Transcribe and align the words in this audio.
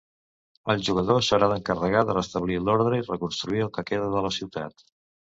El 0.73 0.79
jugador 0.85 1.19
s'haurà 1.25 1.49
d'encarregar 1.51 2.01
de 2.09 2.15
restablir 2.17 2.57
l'ordre 2.69 3.01
i 3.01 3.05
reconstruir 3.09 3.61
el 3.65 3.69
que 3.75 3.83
queda 3.91 4.09
de 4.15 4.25
la 4.27 4.33
ciutat. 4.39 4.83